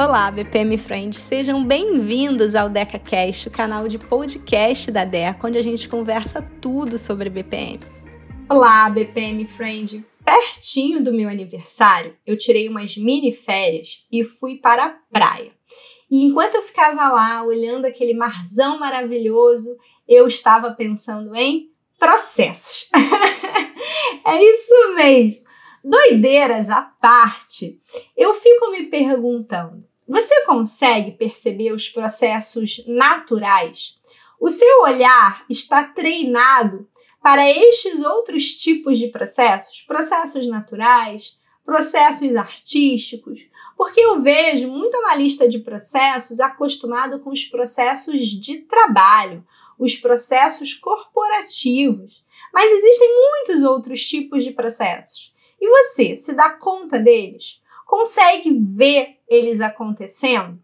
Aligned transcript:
Olá, 0.00 0.30
BPM 0.30 0.78
Friends, 0.78 1.20
sejam 1.20 1.64
bem-vindos 1.64 2.54
ao 2.54 2.68
DecaCast, 2.68 3.48
o 3.48 3.50
canal 3.50 3.88
de 3.88 3.98
podcast 3.98 4.92
da 4.92 5.04
Deca, 5.04 5.48
onde 5.48 5.58
a 5.58 5.62
gente 5.62 5.88
conversa 5.88 6.40
tudo 6.60 6.96
sobre 6.96 7.28
BPM. 7.28 7.80
Olá, 8.48 8.88
BPM 8.88 9.44
Friend! 9.44 10.04
Pertinho 10.24 11.02
do 11.02 11.12
meu 11.12 11.28
aniversário, 11.28 12.16
eu 12.24 12.38
tirei 12.38 12.68
umas 12.68 12.96
mini 12.96 13.32
férias 13.32 14.06
e 14.12 14.22
fui 14.22 14.58
para 14.58 14.84
a 14.84 14.96
praia. 15.12 15.50
E 16.08 16.22
enquanto 16.22 16.54
eu 16.54 16.62
ficava 16.62 17.08
lá 17.08 17.42
olhando 17.42 17.84
aquele 17.84 18.14
marzão 18.14 18.78
maravilhoso, 18.78 19.76
eu 20.06 20.28
estava 20.28 20.70
pensando 20.70 21.34
em 21.34 21.72
processos. 21.98 22.88
é 24.24 24.44
isso 24.44 24.94
mesmo. 24.94 25.48
Doideiras 25.82 26.68
à 26.68 26.82
parte, 26.82 27.80
eu 28.16 28.34
fico 28.34 28.70
me 28.70 28.84
perguntando: 28.84 29.87
você 30.08 30.44
consegue 30.46 31.12
perceber 31.12 31.70
os 31.72 31.88
processos 31.88 32.82
naturais? 32.88 33.98
O 34.40 34.48
seu 34.48 34.82
olhar 34.82 35.44
está 35.50 35.84
treinado 35.84 36.88
para 37.22 37.46
estes 37.50 38.00
outros 38.00 38.54
tipos 38.54 38.98
de 38.98 39.08
processos, 39.08 39.82
processos 39.82 40.46
naturais, 40.46 41.36
processos 41.64 42.34
artísticos, 42.34 43.46
porque 43.76 44.00
eu 44.00 44.22
vejo 44.22 44.68
muito 44.68 44.96
analista 44.96 45.46
de 45.46 45.58
processos 45.58 46.40
acostumado 46.40 47.20
com 47.20 47.28
os 47.28 47.44
processos 47.44 48.20
de 48.22 48.60
trabalho, 48.60 49.46
os 49.78 49.94
processos 49.96 50.72
corporativos, 50.72 52.24
mas 52.54 52.72
existem 52.72 53.08
muitos 53.14 53.62
outros 53.62 54.00
tipos 54.08 54.42
de 54.42 54.52
processos. 54.52 55.34
E 55.60 55.68
você 55.68 56.16
se 56.16 56.32
dá 56.32 56.50
conta 56.50 56.98
deles? 56.98 57.60
Consegue 57.88 58.52
ver 58.52 59.16
eles 59.26 59.62
acontecendo? 59.62 60.62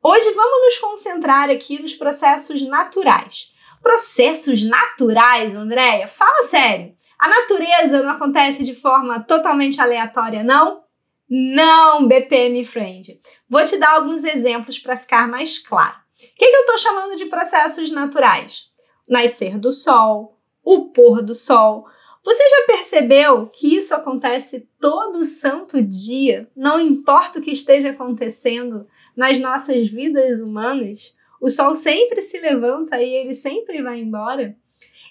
Hoje 0.00 0.30
vamos 0.34 0.66
nos 0.66 0.78
concentrar 0.78 1.50
aqui 1.50 1.82
nos 1.82 1.96
processos 1.96 2.62
naturais. 2.62 3.52
Processos 3.82 4.62
naturais, 4.62 5.56
Andréia? 5.56 6.06
Fala 6.06 6.46
sério. 6.46 6.94
A 7.18 7.28
natureza 7.28 8.04
não 8.04 8.10
acontece 8.12 8.62
de 8.62 8.72
forma 8.72 9.18
totalmente 9.18 9.80
aleatória, 9.80 10.44
não? 10.44 10.84
Não, 11.28 12.06
BPM 12.06 12.64
Friend. 12.64 13.20
Vou 13.48 13.64
te 13.64 13.76
dar 13.76 13.96
alguns 13.96 14.22
exemplos 14.22 14.78
para 14.78 14.96
ficar 14.96 15.26
mais 15.26 15.58
claro. 15.58 15.96
O 15.96 16.36
que, 16.36 16.50
que 16.50 16.56
eu 16.56 16.60
estou 16.60 16.78
chamando 16.78 17.16
de 17.16 17.26
processos 17.26 17.90
naturais? 17.90 18.70
Nascer 19.08 19.58
do 19.58 19.72
sol, 19.72 20.38
o 20.62 20.92
pôr 20.92 21.20
do 21.20 21.34
sol, 21.34 21.84
você 22.24 22.48
já 22.48 22.66
percebeu 22.66 23.50
que 23.52 23.76
isso 23.76 23.94
acontece 23.94 24.66
todo 24.80 25.26
santo 25.26 25.82
dia? 25.82 26.48
Não 26.56 26.80
importa 26.80 27.38
o 27.38 27.42
que 27.42 27.50
esteja 27.50 27.90
acontecendo 27.90 28.86
nas 29.14 29.38
nossas 29.38 29.88
vidas 29.88 30.40
humanas, 30.40 31.14
o 31.38 31.50
sol 31.50 31.74
sempre 31.74 32.22
se 32.22 32.38
levanta 32.38 33.02
e 33.02 33.12
ele 33.12 33.34
sempre 33.34 33.82
vai 33.82 34.00
embora. 34.00 34.56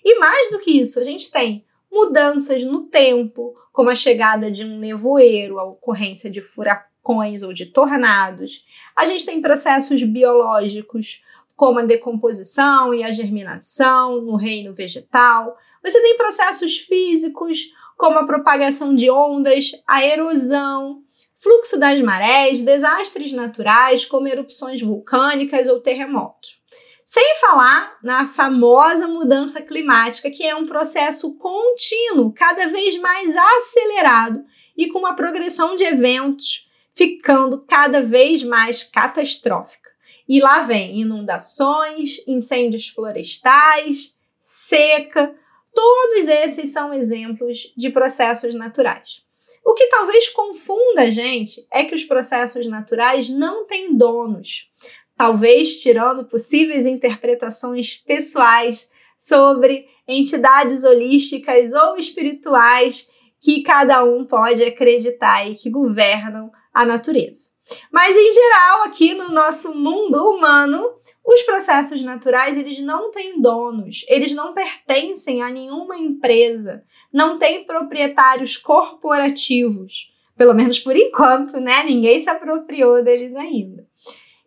E 0.03 0.17
mais 0.17 0.49
do 0.49 0.57
que 0.57 0.71
isso, 0.71 0.99
a 0.99 1.03
gente 1.03 1.29
tem 1.29 1.63
mudanças 1.91 2.63
no 2.63 2.81
tempo, 2.81 3.55
como 3.71 3.91
a 3.91 3.95
chegada 3.95 4.49
de 4.49 4.65
um 4.65 4.79
nevoeiro, 4.79 5.59
a 5.59 5.63
ocorrência 5.63 6.31
de 6.31 6.41
furacões 6.41 7.43
ou 7.43 7.53
de 7.53 7.67
tornados. 7.67 8.65
A 8.95 9.05
gente 9.05 9.23
tem 9.23 9.39
processos 9.39 10.01
biológicos, 10.01 11.21
como 11.63 11.79
a 11.79 11.83
decomposição 11.83 12.93
e 12.93 13.05
a 13.05 13.11
germinação 13.13 14.21
no 14.21 14.35
reino 14.35 14.73
vegetal. 14.73 15.57
Você 15.81 16.01
tem 16.01 16.17
processos 16.17 16.77
físicos, 16.77 17.71
como 17.95 18.19
a 18.19 18.25
propagação 18.25 18.93
de 18.93 19.09
ondas, 19.09 19.71
a 19.87 20.05
erosão, 20.05 21.03
fluxo 21.41 21.79
das 21.79 22.01
marés, 22.01 22.59
desastres 22.59 23.31
naturais, 23.31 24.05
como 24.05 24.27
erupções 24.27 24.81
vulcânicas 24.81 25.65
ou 25.67 25.79
terremotos. 25.79 26.59
Sem 27.05 27.37
falar 27.39 27.97
na 28.03 28.27
famosa 28.27 29.07
mudança 29.07 29.61
climática, 29.61 30.29
que 30.29 30.43
é 30.43 30.53
um 30.53 30.65
processo 30.65 31.33
contínuo, 31.37 32.33
cada 32.33 32.67
vez 32.67 32.97
mais 32.97 33.33
acelerado 33.37 34.43
e 34.75 34.89
com 34.89 34.99
uma 34.99 35.15
progressão 35.15 35.75
de 35.75 35.85
eventos 35.85 36.67
ficando 36.93 37.63
cada 37.65 38.01
vez 38.01 38.43
mais 38.43 38.83
catastrófica. 38.83 39.82
E 40.27 40.39
lá 40.39 40.61
vem 40.61 40.99
inundações, 40.99 42.21
incêndios 42.27 42.87
florestais, 42.89 44.15
seca, 44.39 45.35
Todos 45.73 46.27
esses 46.27 46.69
são 46.69 46.93
exemplos 46.93 47.73
de 47.75 47.89
processos 47.89 48.53
naturais. 48.53 49.23
O 49.65 49.73
que 49.73 49.87
talvez 49.87 50.29
confunda 50.29 51.03
a 51.03 51.09
gente 51.09 51.65
é 51.71 51.83
que 51.83 51.95
os 51.95 52.03
processos 52.03 52.67
naturais 52.67 53.29
não 53.29 53.65
têm 53.65 53.95
donos, 53.95 54.69
talvez 55.17 55.81
tirando 55.81 56.25
possíveis 56.25 56.85
interpretações 56.85 57.95
pessoais 57.95 58.87
sobre 59.17 59.87
entidades 60.07 60.83
holísticas 60.83 61.71
ou 61.71 61.95
espirituais 61.95 63.09
que 63.43 63.61
cada 63.61 64.01
um 64.05 64.23
pode 64.23 64.63
acreditar 64.63 65.45
e 65.45 65.53
que 65.53 65.69
governam 65.69 66.49
a 66.73 66.85
natureza. 66.85 67.51
Mas 67.91 68.15
em 68.15 68.33
geral, 68.33 68.83
aqui 68.83 69.13
no 69.13 69.29
nosso 69.31 69.75
mundo 69.75 70.29
humano, 70.29 70.93
os 71.25 71.41
processos 71.41 72.01
naturais, 72.03 72.57
eles 72.57 72.79
não 72.79 73.11
têm 73.11 73.41
donos, 73.41 74.05
eles 74.07 74.31
não 74.33 74.53
pertencem 74.53 75.41
a 75.41 75.49
nenhuma 75.49 75.97
empresa, 75.97 76.83
não 77.11 77.37
têm 77.37 77.65
proprietários 77.65 78.55
corporativos, 78.55 80.13
pelo 80.37 80.53
menos 80.53 80.79
por 80.79 80.95
enquanto, 80.95 81.59
né? 81.59 81.83
Ninguém 81.83 82.21
se 82.21 82.29
apropriou 82.29 83.03
deles 83.03 83.35
ainda. 83.35 83.85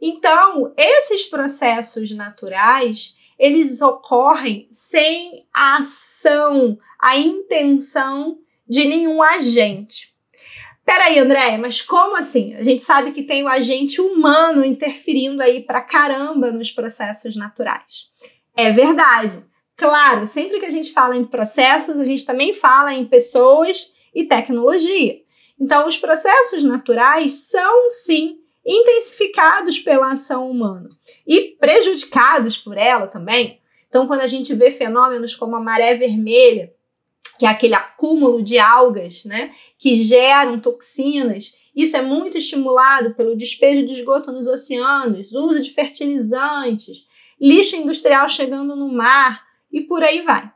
Então, 0.01 0.73
esses 0.75 1.25
processos 1.25 2.11
naturais, 2.13 3.15
eles 3.39 3.83
ocorrem 3.83 4.67
sem 4.71 5.47
a 5.55 5.77
ação, 5.77 6.78
a 6.99 7.19
intenção 7.19 8.39
de 8.69 8.84
nenhum 8.84 9.22
agente. 9.22 10.15
Peraí, 10.84 11.19
André, 11.19 11.59
mas 11.59 11.82
como 11.82 12.16
assim? 12.16 12.54
A 12.54 12.62
gente 12.62 12.81
sabe 12.81 13.10
que 13.10 13.25
tem 13.25 13.43
o 13.43 13.49
agente 13.49 14.00
humano 14.00 14.65
interferindo 14.65 15.43
aí 15.43 15.60
pra 15.60 15.81
caramba 15.81 16.53
nos 16.53 16.71
processos 16.71 17.34
naturais. 17.34 18.04
É 18.56 18.71
verdade. 18.71 19.44
Claro, 19.77 20.27
sempre 20.27 20.59
que 20.60 20.65
a 20.65 20.71
gente 20.71 20.93
fala 20.93 21.16
em 21.16 21.25
processos, 21.25 21.99
a 21.99 22.04
gente 22.04 22.25
também 22.25 22.54
fala 22.54 22.94
em 22.94 23.04
pessoas 23.04 23.93
e 24.15 24.25
tecnologia. 24.25 25.21
Então, 25.60 25.87
os 25.87 25.97
processos 25.97 26.62
naturais 26.62 27.48
são, 27.48 27.91
sim, 27.91 28.38
intensificados 28.65 29.78
pela 29.78 30.12
ação 30.12 30.50
humana 30.50 30.88
e 31.27 31.56
prejudicados 31.60 32.56
por 32.56 32.77
ela 32.77 33.06
também. 33.06 33.60
Então, 33.88 34.06
quando 34.06 34.21
a 34.21 34.27
gente 34.27 34.54
vê 34.54 34.71
fenômenos 34.71 35.34
como 35.34 35.56
a 35.56 35.60
maré 35.60 35.94
vermelha, 35.94 36.72
que 37.39 37.47
é 37.47 37.49
aquele 37.49 37.75
acúmulo 37.75 38.43
de 38.43 38.59
algas, 38.59 39.25
né, 39.25 39.53
que 39.79 39.95
geram 40.03 40.59
toxinas. 40.59 41.55
Isso 41.75 41.97
é 41.97 42.03
muito 42.03 42.39
estimulado 42.39 43.15
pelo 43.15 43.37
despejo 43.37 43.85
de 43.85 43.93
esgoto 43.93 44.33
nos 44.33 44.47
oceanos, 44.47 45.33
uso 45.33 45.61
de 45.61 45.71
fertilizantes, 45.71 47.05
lixo 47.41 47.77
industrial 47.77 48.29
chegando 48.29 48.75
no 48.75 48.91
mar 48.91 49.45
e 49.71 49.81
por 49.81 50.03
aí 50.03 50.23
vai. 50.23 50.51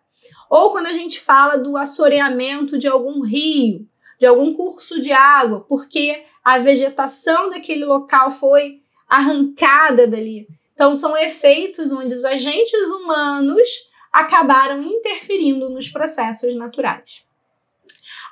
Ou 0.49 0.71
quando 0.71 0.87
a 0.87 0.93
gente 0.93 1.21
fala 1.21 1.57
do 1.57 1.77
assoreamento 1.77 2.79
de 2.79 2.89
algum 2.89 3.23
rio, 3.23 3.87
de 4.19 4.27
algum 4.27 4.53
curso 4.53 5.01
de 5.01 5.13
água, 5.13 5.61
porque 5.69 6.25
a 6.45 6.59
vegetação 6.59 7.51
daquele 7.51 7.85
local 7.85 8.31
foi 8.31 8.81
arrancada 9.09 10.07
dali. 10.07 10.47
Então, 10.73 10.95
são 10.95 11.17
efeitos 11.17 11.93
onde 11.93 12.15
os 12.15 12.25
agentes 12.25 12.89
humanos 12.91 13.69
acabaram 14.13 14.83
interferindo 14.83 15.69
nos 15.69 15.89
processos 15.89 16.55
naturais. 16.55 17.25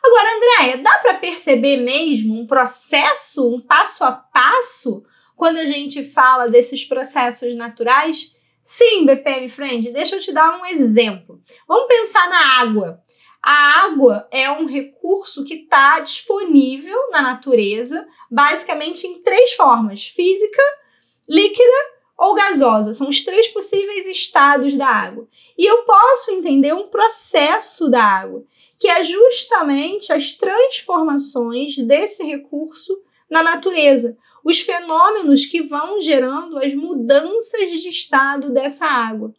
Agora, 0.05 0.29
Andréia, 0.37 0.79
dá 0.79 0.99
para 0.99 1.15
perceber 1.15 1.79
mesmo 1.79 2.39
um 2.39 2.47
processo, 2.47 3.49
um 3.49 3.61
passo 3.61 4.05
a 4.05 4.13
passo, 4.13 5.03
quando 5.37 5.59
a 5.59 5.65
gente 5.65 6.03
fala 6.03 6.49
desses 6.49 6.85
processos 6.85 7.55
naturais? 7.55 8.33
Sim, 8.63 9.07
BPM 9.07 9.49
Friend, 9.49 9.91
deixa 9.93 10.17
eu 10.17 10.21
te 10.21 10.33
dar 10.33 10.59
um 10.59 10.67
exemplo. 10.67 11.41
Vamos 11.67 11.87
pensar 11.89 12.29
na 12.29 12.61
água. 12.61 13.03
A 13.43 13.85
água 13.85 14.29
é 14.31 14.51
um 14.51 14.67
recurso 14.67 15.45
que 15.45 15.55
está 15.55 16.01
disponível 16.01 17.09
na 17.11 17.23
natureza, 17.23 18.07
basicamente 18.31 19.07
em 19.07 19.23
três 19.23 19.53
formas: 19.55 20.09
física, 20.09 20.63
líquida 21.29 21.98
ou 22.19 22.35
gasosa. 22.35 22.93
São 22.93 23.09
os 23.09 23.23
três 23.23 23.47
possíveis 23.49 24.05
estados 24.07 24.75
da 24.75 24.89
água. 24.89 25.29
E 25.57 25.65
eu 25.65 25.85
posso 25.85 26.33
entender 26.33 26.75
um 26.75 26.89
processo 26.89 27.89
da 27.89 28.03
água, 28.03 28.43
que 28.79 28.89
é 28.89 29.03
justamente 29.03 30.13
as 30.13 30.35
transformações 30.35 31.79
desse 31.79 32.25
recurso 32.25 33.01
na 33.31 33.43
natureza, 33.43 34.17
os 34.45 34.61
fenômenos 34.61 35.47
que 35.47 35.63
vão 35.63 36.01
gerando 36.01 36.59
as 36.59 36.75
mudanças 36.75 37.71
de 37.71 37.89
estado 37.89 38.51
dessa 38.51 38.87
água. 38.87 39.33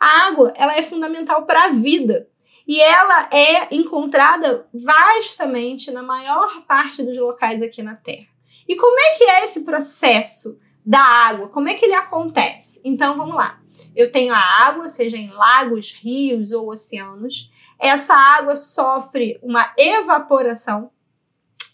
A 0.00 0.28
água, 0.28 0.52
ela 0.56 0.76
é 0.76 0.82
fundamental 0.82 1.44
para 1.44 1.64
a 1.64 1.68
vida. 1.68 2.28
E 2.66 2.80
ela 2.80 3.28
é 3.32 3.74
encontrada 3.74 4.68
vastamente 4.72 5.90
na 5.90 6.00
maior 6.00 6.64
parte 6.64 7.02
dos 7.02 7.18
locais 7.18 7.60
aqui 7.60 7.82
na 7.82 7.96
Terra. 7.96 8.28
E 8.68 8.76
como 8.76 8.96
é 9.00 9.14
que 9.16 9.24
é 9.24 9.44
esse 9.44 9.62
processo 9.62 10.56
da 10.84 11.00
água? 11.00 11.48
Como 11.48 11.68
é 11.68 11.74
que 11.74 11.84
ele 11.84 11.94
acontece? 11.94 12.80
Então 12.84 13.16
vamos 13.16 13.34
lá. 13.34 13.60
Eu 13.94 14.10
tenho 14.10 14.34
a 14.34 14.66
água, 14.66 14.88
seja 14.88 15.16
em 15.16 15.30
lagos, 15.30 15.92
rios 15.92 16.52
ou 16.52 16.68
oceanos. 16.68 17.50
Essa 17.78 18.14
água 18.14 18.54
sofre 18.54 19.38
uma 19.42 19.72
evaporação. 19.76 20.90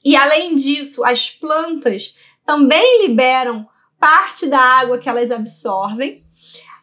E 0.05 0.17
além 0.17 0.55
disso, 0.55 1.05
as 1.05 1.31
plantas 1.31 2.15
também 2.45 3.07
liberam 3.07 3.69
parte 3.99 4.47
da 4.47 4.59
água 4.59 4.99
que 4.99 5.09
elas 5.09 5.31
absorvem. 5.31 6.25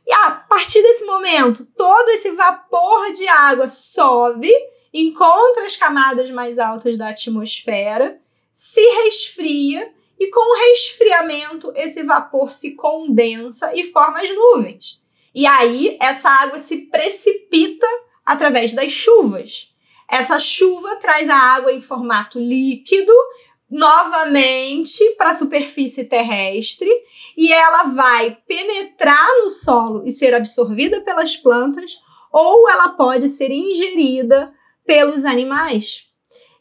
E 0.05 0.13
a 0.13 0.31
partir 0.31 0.81
desse 0.81 1.03
momento, 1.05 1.65
todo 1.77 2.09
esse 2.09 2.31
vapor 2.31 3.11
de 3.11 3.27
água 3.27 3.67
sobe, 3.67 4.51
encontra 4.93 5.65
as 5.65 5.75
camadas 5.75 6.29
mais 6.29 6.59
altas 6.59 6.95
da 6.95 7.09
atmosfera, 7.09 8.19
se 8.53 8.79
resfria 9.03 9.91
e 10.19 10.27
com 10.27 10.39
o 10.39 10.69
resfriamento 10.69 11.71
esse 11.75 12.03
vapor 12.03 12.51
se 12.51 12.75
condensa 12.75 13.75
e 13.75 13.83
forma 13.83 14.21
as 14.21 14.33
nuvens. 14.33 15.01
E 15.33 15.45
aí 15.45 15.97
essa 16.01 16.29
água 16.29 16.57
se 16.57 16.77
precipita 16.77 17.87
através 18.25 18.73
das 18.73 18.91
chuvas. 18.91 19.69
Essa 20.09 20.39
chuva 20.39 20.95
traz 20.97 21.27
a 21.29 21.35
água 21.35 21.73
em 21.73 21.81
formato 21.81 22.39
líquido 22.39 23.13
novamente 23.69 25.03
para 25.17 25.31
a 25.31 25.33
superfície 25.33 26.03
terrestre 26.05 26.89
e 27.35 27.51
ela 27.51 27.83
vai 27.83 28.37
penetrar 28.47 29.27
no 29.43 29.49
solo 29.49 30.03
e 30.05 30.11
ser 30.11 30.33
absorvida 30.33 31.01
pelas 31.01 31.35
plantas 31.35 31.97
ou 32.31 32.69
ela 32.69 32.89
pode 32.89 33.27
ser 33.27 33.51
ingerida 33.51 34.53
pelos 34.85 35.25
animais. 35.25 36.05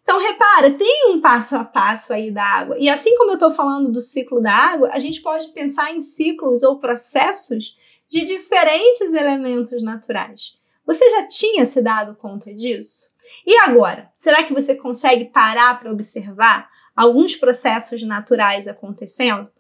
Então, 0.05 0.21
repara, 0.21 0.71
tem 0.71 1.11
um 1.11 1.19
passo 1.19 1.57
a 1.57 1.65
passo 1.65 2.13
aí 2.13 2.31
da 2.31 2.45
água. 2.45 2.77
E 2.79 2.91
assim 2.91 3.17
como 3.17 3.31
eu 3.31 3.35
estou 3.35 3.51
falando 3.51 3.91
do 3.91 4.03
ciclo 4.03 4.39
da 4.39 4.53
água, 4.53 4.91
a 4.93 4.99
gente 4.99 5.23
pode 5.23 5.49
pensar 5.49 5.93
em 5.93 6.03
ciclos 6.03 6.63
ou 6.63 6.79
processos 6.79 7.75
de 8.07 8.23
diferentes 8.23 9.15
elementos 9.15 9.83
naturais. 9.83 10.59
Você 10.87 11.09
já 11.09 11.27
tinha 11.27 11.65
se 11.65 11.81
dado 11.81 12.15
conta 12.15 12.53
disso? 12.53 13.09
E 13.47 13.57
agora? 13.61 14.13
Será 14.15 14.43
que 14.45 14.53
você 14.53 14.75
consegue 14.75 15.25
parar 15.25 15.79
para 15.79 15.91
observar 15.91 16.69
alguns 16.95 17.35
processos 17.35 18.03
naturais 18.03 18.69
acontecendo? 18.69 19.51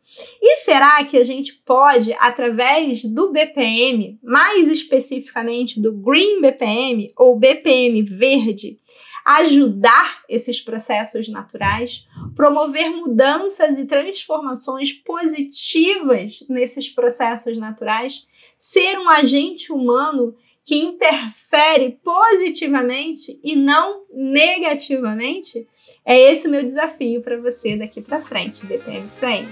E 0.42 0.58
será 0.58 1.02
que 1.04 1.16
a 1.16 1.24
gente 1.24 1.54
pode, 1.64 2.14
através 2.18 3.02
do 3.02 3.32
BPM, 3.32 4.18
mais 4.22 4.68
especificamente 4.68 5.80
do 5.80 5.90
Green 5.90 6.42
BPM 6.42 7.10
ou 7.16 7.38
BPM 7.38 8.02
verde, 8.02 8.78
ajudar 9.24 10.22
esses 10.28 10.60
processos 10.60 11.28
naturais, 11.28 12.06
promover 12.36 12.90
mudanças 12.90 13.78
e 13.78 13.86
transformações 13.86 14.92
positivas 14.92 16.44
nesses 16.48 16.88
processos 16.88 17.56
naturais, 17.56 18.26
ser 18.58 18.98
um 18.98 19.08
agente 19.08 19.72
humano 19.72 20.34
que 20.64 20.76
interfere 20.76 21.98
positivamente 22.02 23.38
e 23.42 23.54
não 23.54 24.04
negativamente? 24.12 25.66
É 26.04 26.18
esse 26.18 26.46
o 26.46 26.50
meu 26.50 26.62
desafio 26.62 27.20
para 27.20 27.38
você 27.38 27.76
daqui 27.76 28.00
para 28.00 28.20
frente, 28.20 28.64
BPM 28.66 29.08
Friend. 29.08 29.48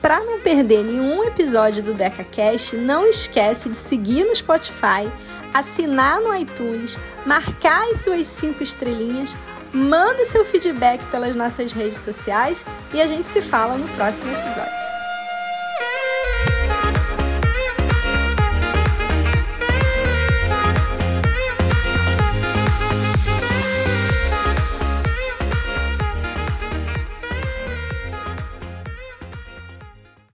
Para 0.00 0.24
não 0.24 0.40
perder 0.40 0.84
nenhum 0.84 1.24
episódio 1.24 1.82
do 1.82 1.92
DecaCast, 1.92 2.76
não 2.76 3.06
esquece 3.06 3.68
de 3.68 3.76
seguir 3.76 4.24
no 4.24 4.34
Spotify, 4.34 5.04
assinar 5.52 6.20
no 6.20 6.34
iTunes, 6.34 6.96
marcar 7.26 7.86
as 7.88 7.98
suas 7.98 8.26
cinco 8.26 8.62
estrelinhas, 8.62 9.34
manda 9.72 10.24
seu 10.24 10.44
feedback 10.44 11.04
pelas 11.10 11.36
nossas 11.36 11.72
redes 11.72 11.98
sociais 11.98 12.64
e 12.92 13.00
a 13.00 13.06
gente 13.06 13.28
se 13.28 13.42
fala 13.42 13.76
no 13.76 13.88
próximo 13.88 14.32
episódio. 14.32 14.87